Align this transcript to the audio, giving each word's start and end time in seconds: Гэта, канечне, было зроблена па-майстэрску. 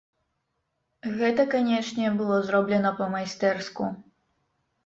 Гэта, 1.19 1.45
канечне, 1.53 2.05
было 2.21 2.39
зроблена 2.47 2.93
па-майстэрску. 3.03 3.83